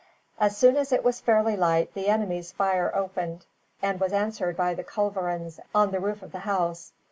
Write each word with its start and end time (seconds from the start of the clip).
As 0.39 0.57
soon 0.57 0.77
as 0.77 0.91
it 0.91 1.03
was 1.03 1.19
fairly 1.19 1.55
light 1.55 1.93
the 1.93 2.07
enemies' 2.07 2.51
fire 2.51 2.91
opened, 2.95 3.45
and 3.83 3.99
was 3.99 4.11
answered 4.13 4.57
by 4.57 4.73
the 4.73 4.83
culverins 4.83 5.59
on 5.75 5.91
the 5.91 5.99
roof 5.99 6.23
of 6.23 6.31
the 6.31 6.39
house. 6.39 6.93